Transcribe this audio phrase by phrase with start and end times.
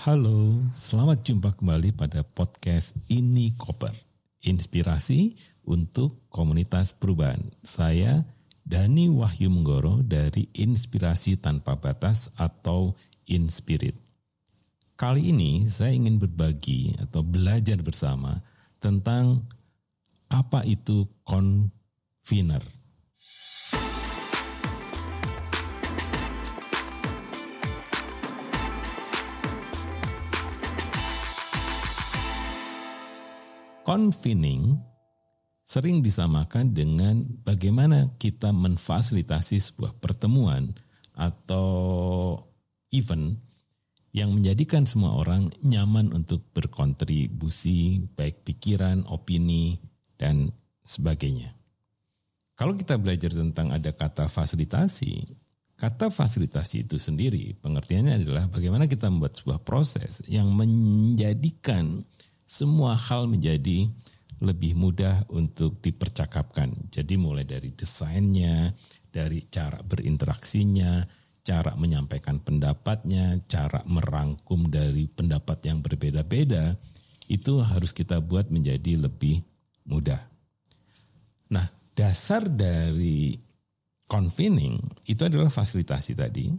[0.00, 3.92] Halo, selamat jumpa kembali pada podcast Ini Koper.
[4.40, 5.36] Inspirasi
[5.68, 7.52] untuk komunitas perubahan.
[7.60, 8.24] Saya
[8.64, 12.96] Dani Wahyu Menggoro dari Inspirasi Tanpa Batas atau
[13.28, 13.92] Inspirit.
[14.96, 18.40] Kali ini saya ingin berbagi atau belajar bersama
[18.80, 19.44] tentang
[20.32, 22.64] apa itu convener.
[33.90, 34.78] Convening
[35.66, 40.70] sering disamakan dengan bagaimana kita memfasilitasi sebuah pertemuan
[41.18, 42.38] atau
[42.94, 43.34] event
[44.14, 49.82] yang menjadikan semua orang nyaman untuk berkontribusi, baik pikiran, opini,
[50.14, 50.54] dan
[50.86, 51.50] sebagainya.
[52.54, 55.34] Kalau kita belajar tentang ada kata fasilitasi,
[55.74, 62.06] kata fasilitasi itu sendiri pengertiannya adalah bagaimana kita membuat sebuah proses yang menjadikan
[62.50, 63.86] semua hal menjadi
[64.42, 66.90] lebih mudah untuk dipercakapkan.
[66.90, 68.74] Jadi mulai dari desainnya,
[69.06, 71.06] dari cara berinteraksinya,
[71.46, 76.74] cara menyampaikan pendapatnya, cara merangkum dari pendapat yang berbeda-beda,
[77.30, 79.46] itu harus kita buat menjadi lebih
[79.86, 80.18] mudah.
[81.54, 83.38] Nah, dasar dari
[84.10, 84.74] convening
[85.06, 86.50] itu adalah fasilitasi tadi.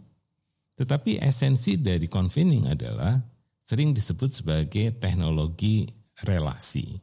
[0.72, 3.31] Tetapi esensi dari convening adalah
[3.62, 5.90] sering disebut sebagai teknologi
[6.22, 6.98] relasi.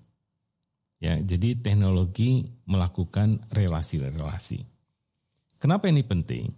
[0.99, 4.67] Ya, jadi teknologi melakukan relasi-relasi.
[5.59, 6.52] Kenapa ini penting?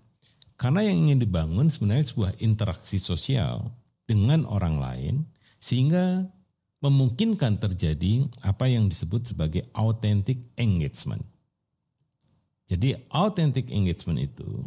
[0.57, 3.73] Karena yang ingin dibangun sebenarnya sebuah interaksi sosial
[4.05, 5.15] dengan orang lain
[5.57, 6.29] sehingga
[6.81, 11.21] memungkinkan terjadi apa yang disebut sebagai authentic engagement.
[12.65, 14.65] Jadi authentic engagement itu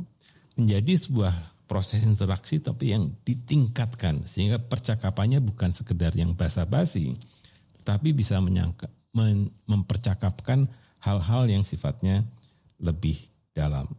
[0.55, 7.17] menjadi sebuah proses interaksi tapi yang ditingkatkan sehingga percakapannya bukan sekedar yang basa-basi
[7.85, 10.65] tetapi bisa menyangka, mem, mempercakapkan
[11.05, 12.25] hal-hal yang sifatnya
[12.81, 13.17] lebih
[13.53, 13.93] dalam.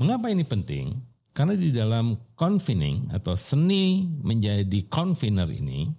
[0.00, 0.96] Mengapa ini penting?
[1.36, 5.92] Karena di dalam convening atau seni menjadi convener ini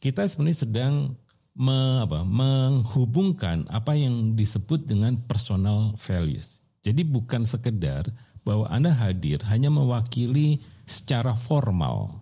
[0.00, 1.12] kita sebenarnya sedang
[1.52, 6.64] me, apa, menghubungkan apa yang disebut dengan personal values.
[6.80, 8.08] Jadi bukan sekedar
[8.42, 12.20] bahwa Anda hadir hanya mewakili secara formal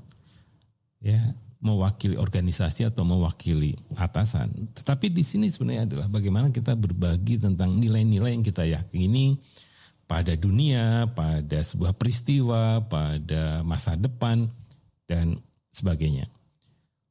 [0.98, 4.70] ya mewakili organisasi atau mewakili atasan.
[4.78, 9.34] Tetapi di sini sebenarnya adalah bagaimana kita berbagi tentang nilai-nilai yang kita yakini
[10.06, 14.46] pada dunia, pada sebuah peristiwa, pada masa depan
[15.10, 15.42] dan
[15.74, 16.30] sebagainya.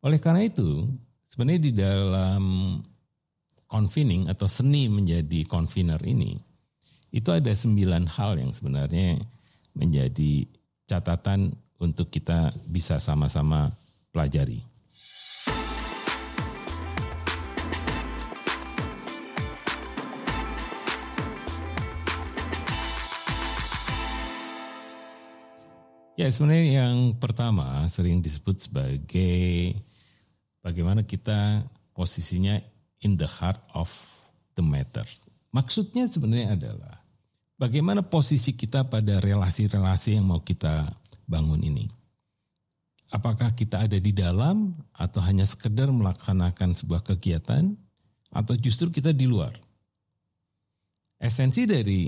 [0.01, 0.87] Oleh karena itu,
[1.27, 2.43] sebenarnya di dalam
[3.67, 6.39] convening atau seni menjadi convener ini,
[7.11, 9.21] itu ada sembilan hal yang sebenarnya
[9.77, 10.43] menjadi
[10.87, 13.71] catatan untuk kita bisa sama-sama
[14.11, 14.59] pelajari.
[26.17, 29.77] Ya sebenarnya yang pertama sering disebut sebagai
[30.65, 31.61] bagaimana kita
[31.93, 32.57] posisinya
[33.05, 33.93] in the heart of
[34.57, 35.05] the matter.
[35.57, 37.01] Maksudnya sebenarnya adalah
[37.57, 40.93] bagaimana posisi kita pada relasi-relasi yang mau kita
[41.25, 41.89] bangun ini.
[43.09, 47.73] Apakah kita ada di dalam atau hanya sekedar melaksanakan sebuah kegiatan
[48.29, 49.57] atau justru kita di luar?
[51.17, 52.05] Esensi dari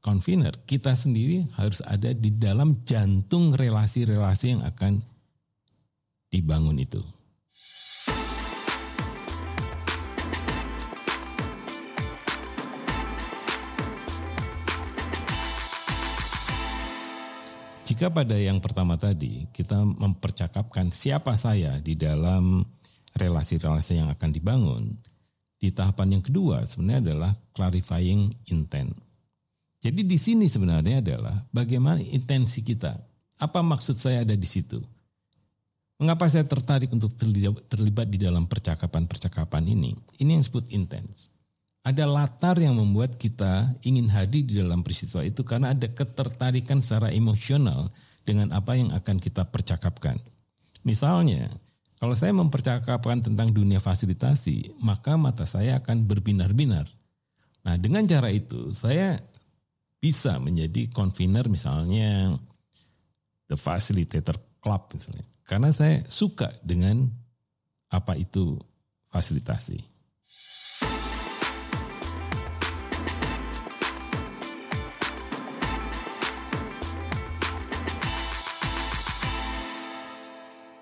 [0.00, 5.04] convener, kita sendiri harus ada di dalam jantung relasi-relasi yang akan
[6.32, 7.04] dibangun itu.
[18.00, 22.64] Jika pada yang pertama tadi kita mempercakapkan siapa saya di dalam
[23.12, 24.96] relasi-relasi yang akan dibangun,
[25.60, 28.96] di tahapan yang kedua sebenarnya adalah clarifying intent.
[29.84, 32.96] Jadi di sini sebenarnya adalah bagaimana intensi kita.
[33.36, 34.80] Apa maksud saya ada di situ?
[36.00, 37.12] Mengapa saya tertarik untuk
[37.68, 39.92] terlibat di dalam percakapan-percakapan ini?
[40.16, 41.28] Ini yang disebut intens
[41.80, 47.08] ada latar yang membuat kita ingin hadir di dalam peristiwa itu karena ada ketertarikan secara
[47.08, 47.88] emosional
[48.24, 50.20] dengan apa yang akan kita percakapkan.
[50.84, 51.48] Misalnya,
[51.96, 56.88] kalau saya mempercakapkan tentang dunia fasilitasi, maka mata saya akan berbinar-binar.
[57.64, 59.20] Nah, dengan cara itu saya
[60.00, 62.32] bisa menjadi convener misalnya
[63.52, 65.28] the facilitator club misalnya.
[65.44, 67.04] Karena saya suka dengan
[67.92, 68.56] apa itu
[69.12, 69.99] fasilitasi.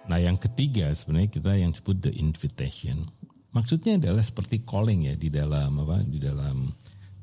[0.08, 3.05] Nah yang ketiga sebenarnya kita yang sebut the invitation.
[3.52, 6.05] Maksudnya adalah seperti calling ya di dalam apa?
[6.05, 6.72] Di dalam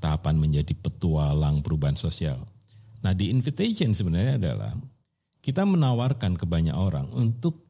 [0.01, 2.45] tahapan menjadi petualang perubahan sosial.
[3.01, 4.73] Nah, di invitation sebenarnya adalah
[5.41, 7.65] kita menawarkan ke banyak orang untuk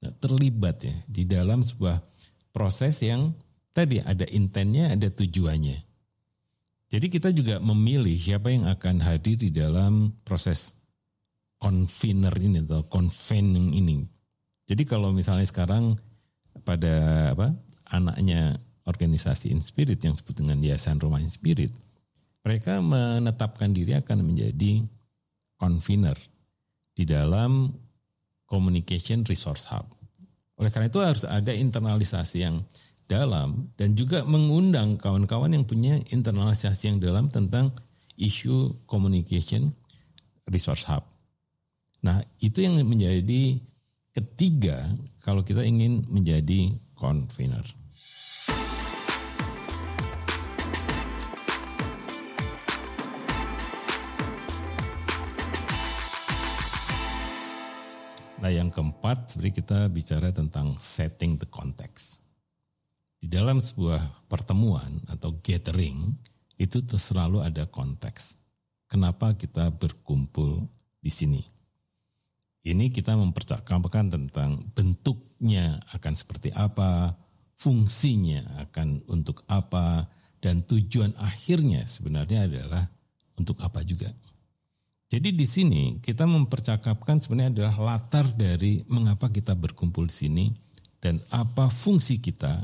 [0.00, 2.00] terlibat ya di dalam sebuah
[2.52, 3.36] proses yang
[3.76, 5.84] tadi ada intentnya, ada tujuannya.
[6.90, 10.74] Jadi kita juga memilih siapa yang akan hadir di dalam proses
[11.60, 14.00] convener ini atau convening ini.
[14.70, 15.98] Jadi kalau misalnya sekarang
[16.62, 16.94] pada
[17.34, 17.58] apa
[17.90, 21.74] anaknya organisasi Inspirit yang disebut dengan Yayasan Rumah Inspirit,
[22.46, 24.86] mereka menetapkan diri akan menjadi
[25.58, 26.14] convener
[26.94, 27.74] di dalam
[28.46, 29.90] communication resource hub.
[30.62, 32.62] Oleh karena itu harus ada internalisasi yang
[33.10, 37.74] dalam dan juga mengundang kawan-kawan yang punya internalisasi yang dalam tentang
[38.14, 39.74] isu communication
[40.46, 41.02] resource hub.
[42.06, 43.58] Nah, itu yang menjadi
[44.10, 44.90] ketiga
[45.22, 47.62] kalau kita ingin menjadi convener.
[58.40, 62.24] Nah yang keempat sebenarnya kita bicara tentang setting the context.
[63.20, 66.16] Di dalam sebuah pertemuan atau gathering
[66.56, 68.40] itu selalu ada konteks.
[68.88, 70.64] Kenapa kita berkumpul
[71.04, 71.49] di sini?
[72.60, 77.16] Ini kita mempercakapkan tentang bentuknya akan seperti apa,
[77.56, 80.12] fungsinya akan untuk apa,
[80.44, 82.84] dan tujuan akhirnya sebenarnya adalah
[83.40, 84.12] untuk apa juga.
[85.10, 90.46] Jadi di sini kita mempercakapkan sebenarnya adalah latar dari mengapa kita berkumpul di sini
[91.02, 92.62] dan apa fungsi kita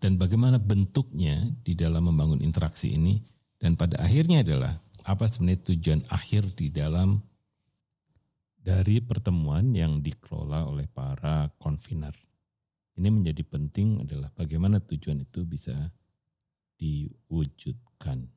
[0.00, 3.22] dan bagaimana bentuknya di dalam membangun interaksi ini
[3.60, 7.22] dan pada akhirnya adalah apa sebenarnya tujuan akhir di dalam
[8.60, 12.12] dari pertemuan yang dikelola oleh para convener.
[13.00, 15.88] Ini menjadi penting adalah bagaimana tujuan itu bisa
[16.76, 18.28] diwujudkan.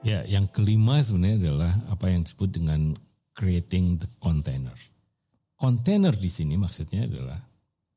[0.00, 2.96] Ya, yang kelima sebenarnya adalah apa yang disebut dengan
[3.36, 4.76] creating the container.
[5.60, 7.49] Container di sini maksudnya adalah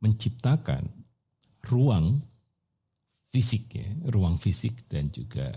[0.04, 0.84] menciptakan
[1.72, 2.20] ruang
[3.32, 5.56] fisik ya, ruang fisik dan juga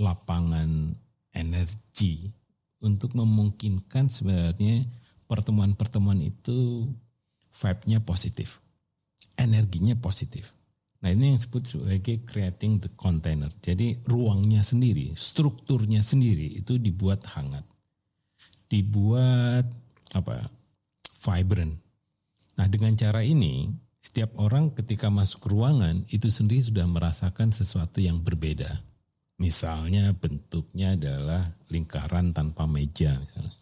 [0.00, 0.96] lapangan
[1.36, 2.32] energi
[2.80, 4.88] untuk memungkinkan sebenarnya
[5.28, 6.88] pertemuan-pertemuan itu
[7.54, 8.58] vibe-nya positif,
[9.36, 10.50] energinya positif.
[11.04, 13.52] Nah ini yang disebut sebagai creating the container.
[13.60, 17.62] Jadi ruangnya sendiri, strukturnya sendiri itu dibuat hangat.
[18.72, 19.68] Dibuat
[20.16, 20.48] apa
[21.20, 21.83] vibrant.
[22.54, 23.70] Nah dengan cara ini
[24.04, 28.84] setiap orang ketika masuk ruangan itu sendiri sudah merasakan sesuatu yang berbeda.
[29.40, 33.56] Misalnya bentuknya adalah lingkaran tanpa meja misalnya.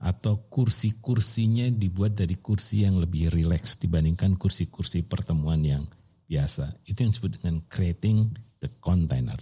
[0.00, 5.84] Atau kursi-kursinya dibuat dari kursi yang lebih rileks dibandingkan kursi-kursi pertemuan yang
[6.24, 6.86] biasa.
[6.88, 8.32] Itu yang disebut dengan creating
[8.62, 9.36] the container.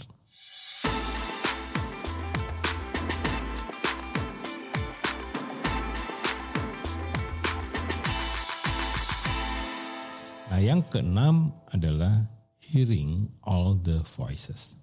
[10.58, 12.26] Nah, yang keenam adalah
[12.58, 14.74] hearing all the voices.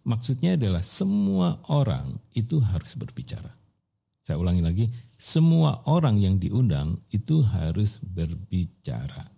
[0.00, 3.52] Maksudnya adalah semua orang itu harus berbicara.
[4.24, 4.88] Saya ulangi lagi,
[5.20, 9.28] semua orang yang diundang itu harus berbicara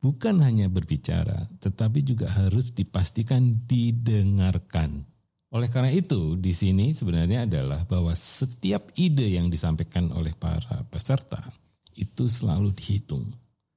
[0.00, 5.04] bukan hanya berbicara, tetapi juga harus dipastikan didengarkan.
[5.52, 11.44] Oleh karena itu, di sini sebenarnya adalah bahwa setiap ide yang disampaikan oleh para peserta
[11.92, 13.28] itu selalu dihitung,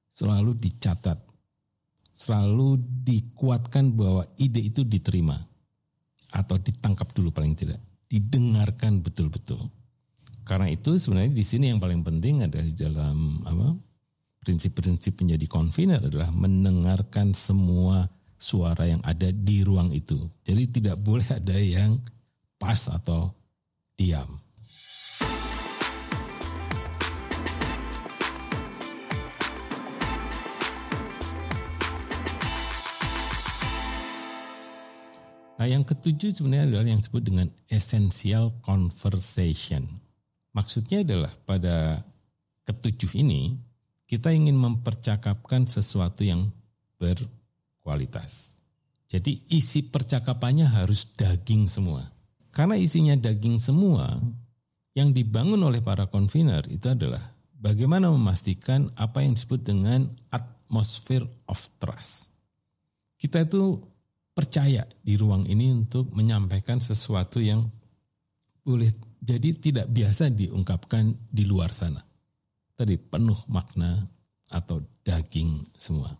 [0.08, 1.33] selalu dicatat,
[2.14, 5.42] selalu dikuatkan bahwa ide itu diterima
[6.30, 9.66] atau ditangkap dulu paling tidak, didengarkan betul-betul.
[10.46, 13.74] Karena itu sebenarnya di sini yang paling penting adalah di dalam apa
[14.44, 18.06] prinsip-prinsip menjadi convener adalah mendengarkan semua
[18.36, 20.20] suara yang ada di ruang itu.
[20.44, 21.96] Jadi tidak boleh ada yang
[22.60, 23.32] pas atau
[23.96, 24.43] diam.
[35.64, 39.88] Nah yang ketujuh sebenarnya adalah yang disebut dengan essential conversation.
[40.52, 42.04] Maksudnya adalah pada
[42.68, 43.56] ketujuh ini
[44.04, 46.52] kita ingin mempercakapkan sesuatu yang
[47.00, 48.52] berkualitas.
[49.08, 52.12] Jadi isi percakapannya harus daging semua.
[52.52, 54.20] Karena isinya daging semua,
[54.92, 61.56] yang dibangun oleh para convener itu adalah bagaimana memastikan apa yang disebut dengan atmosphere of
[61.80, 62.28] trust.
[63.16, 63.93] Kita itu
[64.34, 67.70] percaya di ruang ini untuk menyampaikan sesuatu yang
[68.66, 68.90] boleh
[69.22, 72.02] jadi tidak biasa diungkapkan di luar sana.
[72.74, 74.02] Tadi penuh makna
[74.50, 76.18] atau daging semua.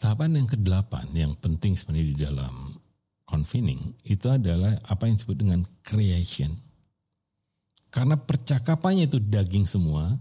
[0.00, 2.65] Tahapan yang kedelapan yang penting sebenarnya di dalam
[3.26, 6.54] convening itu adalah apa yang disebut dengan creation.
[7.90, 10.14] Karena percakapannya itu daging semua,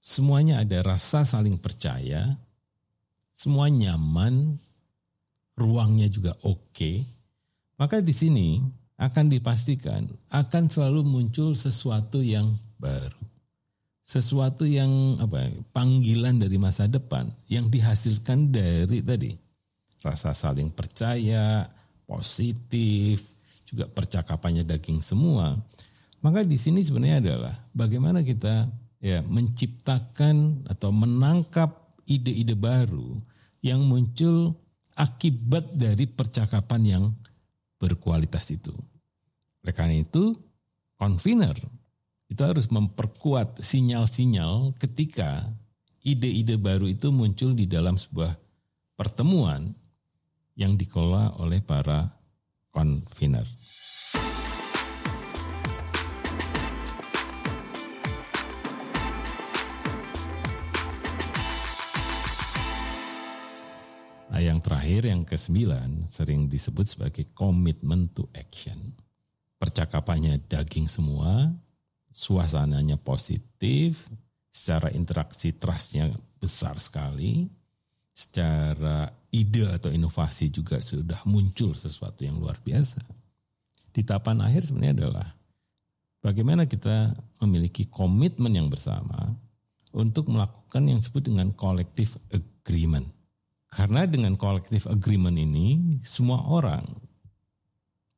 [0.00, 2.34] semuanya ada rasa saling percaya,
[3.36, 4.56] semua nyaman,
[5.54, 6.72] ruangnya juga oke.
[6.72, 7.04] Okay,
[7.78, 8.58] maka di sini
[8.98, 13.14] akan dipastikan akan selalu muncul sesuatu yang baru
[14.02, 19.38] sesuatu yang apa panggilan dari masa depan yang dihasilkan dari tadi
[20.02, 21.70] rasa saling percaya
[22.08, 23.20] positif
[23.68, 25.60] juga percakapannya daging semua
[26.18, 28.66] maka di sini sebenarnya adalah bagaimana kita
[28.98, 33.22] ya menciptakan atau menangkap ide-ide baru
[33.62, 34.58] yang muncul
[34.98, 37.04] akibat dari percakapan yang
[37.78, 38.74] berkualitas itu.
[39.62, 40.34] Oleh karena itu,
[40.98, 41.54] convener
[42.28, 45.46] itu harus memperkuat sinyal-sinyal ketika
[46.02, 48.34] ide-ide baru itu muncul di dalam sebuah
[48.98, 49.72] pertemuan
[50.58, 52.10] yang dikelola oleh para
[52.74, 53.46] convener.
[64.28, 68.94] Nah, yang terakhir, yang kesembilan, sering disebut sebagai commitment to action.
[69.58, 71.54] Percakapannya daging semua,
[72.10, 74.06] suasananya positif,
[74.50, 77.50] secara interaksi trustnya besar sekali,
[78.14, 83.00] secara ide atau inovasi juga sudah muncul sesuatu yang luar biasa.
[83.92, 85.28] Di tahapan akhir sebenarnya adalah
[86.24, 87.12] bagaimana kita
[87.44, 89.36] memiliki komitmen yang bersama
[89.92, 93.08] untuk melakukan yang disebut dengan collective agreement.
[93.68, 96.88] Karena dengan collective agreement ini semua orang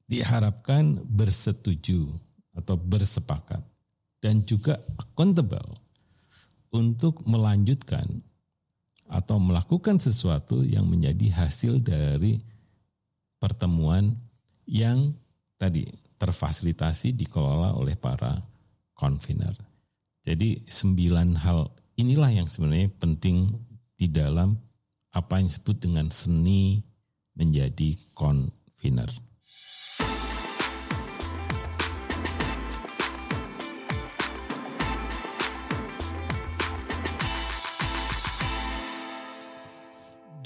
[0.07, 2.07] diharapkan bersetuju
[2.55, 3.63] atau bersepakat
[4.23, 5.79] dan juga accountable
[6.71, 8.23] untuk melanjutkan
[9.11, 12.39] atau melakukan sesuatu yang menjadi hasil dari
[13.43, 14.15] pertemuan
[14.71, 15.11] yang
[15.59, 18.39] tadi terfasilitasi dikelola oleh para
[18.95, 19.57] convener.
[20.23, 21.67] Jadi sembilan hal
[21.99, 23.51] inilah yang sebenarnya penting
[23.99, 24.55] di dalam
[25.11, 26.79] apa yang disebut dengan seni
[27.35, 29.11] menjadi convener.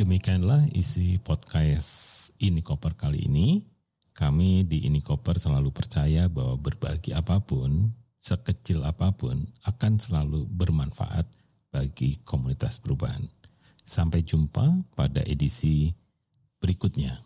[0.04, 3.64] Demikianlah isi podcast Ini Koper kali ini.
[4.12, 7.88] Kami di Ini Koper selalu percaya bahwa berbagi apa pun,
[8.20, 11.24] sekecil apa pun, akan selalu bermanfaat
[11.72, 13.24] bagi komunitas perubahan.
[13.80, 15.96] Sampai jumpa pada edisi
[16.60, 17.23] berikutnya.